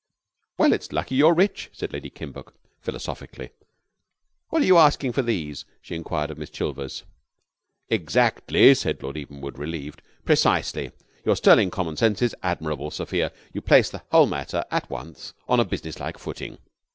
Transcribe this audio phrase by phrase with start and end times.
[0.57, 3.51] "Well, it's lucky you're rich," said Lady Kimbuck philosophically.
[4.49, 7.03] "What are you asking for these?" she enquired of Miss Chilvers.
[7.87, 10.01] "Exactly," said Lord Evenwood, relieved.
[10.25, 10.91] "Precisely.
[11.23, 13.31] Your sterling common sense is admirable, Sophia.
[13.53, 16.57] You place the whole matter at once on a businesslike footing."